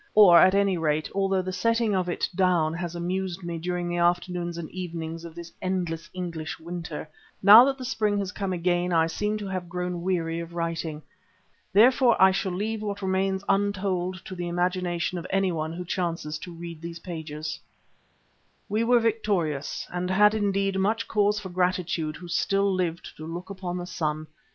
[0.15, 3.97] Or, at any rate, although the setting of it down has amused me during the
[3.97, 7.07] afternoons and evenings of this endless English winter,
[7.43, 11.03] now that the spring is come again I seem to have grown weary of writing.
[11.71, 16.51] Therefore I shall leave what remains untold to the imagination of anyone who chances to
[16.51, 17.59] read these pages.
[18.67, 23.51] We were victorious, and had indeed much cause for gratitude who still lived to look
[23.51, 24.25] upon the sun.